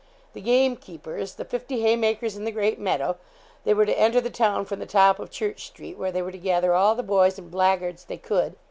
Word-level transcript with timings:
The 0.33 0.41
gamekeepers, 0.41 1.35
the 1.35 1.45
fifty 1.45 1.81
hay 1.81 1.95
makers 1.95 2.35
in 2.35 2.43
the 2.43 2.51
great 2.51 2.79
meadow, 2.79 3.17
they 3.65 3.75
were 3.75 3.85
to 3.85 3.93
enter 3.99 4.19
the 4.19 4.31
town 4.31 4.65
from 4.65 4.79
the 4.79 4.87
top 4.87 5.19
of 5.19 5.29
Church 5.29 5.67
Street, 5.67 5.95
where 5.95 6.11
they 6.11 6.23
were 6.23 6.31
to 6.31 6.39
gather 6.39 6.73
all 6.73 6.95
the 6.95 7.03
boys 7.03 7.37
and 7.37 7.51
blackguards 7.51 8.05
they 8.05 8.17
could. 8.17 8.55